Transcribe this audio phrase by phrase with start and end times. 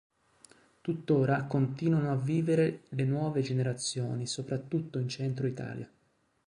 [0.81, 5.87] Tuttora continuano a vivere le nuove generazioni soprattutto in centro Italia.